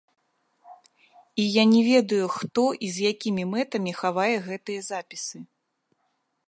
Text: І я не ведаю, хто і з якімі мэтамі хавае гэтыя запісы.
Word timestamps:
І 1.43 1.45
я 1.55 1.63
не 1.73 1.81
ведаю, 1.91 2.25
хто 2.37 2.65
і 2.87 2.91
з 2.95 3.13
якімі 3.13 3.43
мэтамі 3.53 3.91
хавае 4.01 4.31
гэтыя 4.49 4.81
запісы. 4.91 5.37